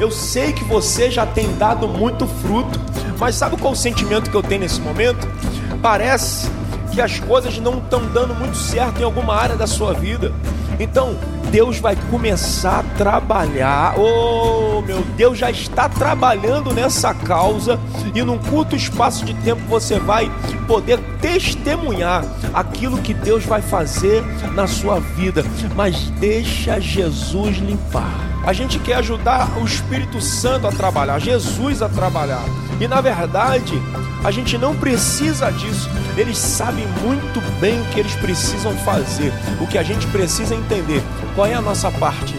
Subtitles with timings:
[0.00, 2.80] Eu sei que você já tem dado muito fruto,
[3.18, 5.28] mas sabe qual o sentimento que eu tenho nesse momento?
[5.82, 6.50] Parece
[6.92, 10.32] que as coisas não estão dando muito certo em alguma área da sua vida.
[10.80, 11.16] Então,
[11.50, 13.94] Deus vai começar a trabalhar.
[13.98, 17.78] Oh, meu Deus, já está trabalhando nessa causa
[18.14, 20.30] e num curto espaço de tempo você vai
[20.66, 22.22] poder testemunhar
[22.52, 24.22] aquilo que Deus vai fazer
[24.54, 25.42] na sua vida.
[25.74, 28.12] Mas deixa Jesus limpar.
[28.44, 32.44] A gente quer ajudar o Espírito Santo a trabalhar, Jesus a trabalhar.
[32.78, 33.72] E na verdade,
[34.22, 35.88] a gente não precisa disso.
[36.14, 39.32] Eles sabem muito bem o que eles precisam fazer.
[39.62, 41.02] O que a gente precisa entender,
[41.34, 42.34] qual é a nossa parte.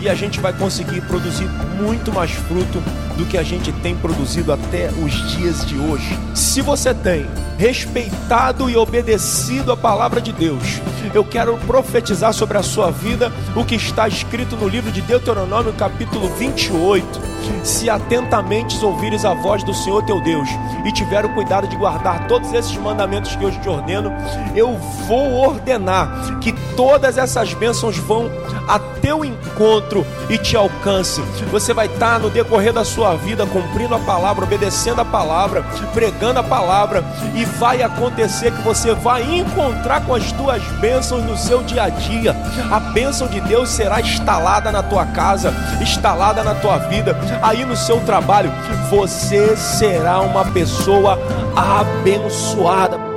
[0.00, 1.46] E a gente vai conseguir produzir
[1.78, 2.82] muito mais fruto
[3.16, 6.18] do que a gente tem produzido até os dias de hoje.
[6.34, 7.26] Se você tem
[7.58, 10.80] respeitado e obedecido a palavra de Deus,
[11.12, 15.74] eu quero profetizar sobre a sua vida o que está escrito no livro de Deuteronômio,
[15.74, 17.20] capítulo 28.
[17.62, 20.48] Se atentamente ouvires a voz do Senhor teu Deus
[20.86, 24.10] e tiver o cuidado de guardar todos esses mandamentos que hoje te ordeno,
[24.54, 24.72] eu
[25.06, 28.30] vou ordenar que todas essas bênçãos vão
[28.66, 31.20] a teu encontro e te alcance.
[31.50, 35.62] Você vai estar no decorrer da sua vida cumprindo a palavra, obedecendo a palavra,
[35.92, 41.36] pregando a palavra e vai acontecer que você vai encontrar com as tuas bênçãos no
[41.36, 42.36] seu dia a dia.
[42.70, 47.76] A bênção de Deus será instalada na tua casa, instalada na tua vida, aí no
[47.76, 48.52] seu trabalho.
[48.90, 51.18] Você será uma pessoa
[51.56, 53.09] abençoada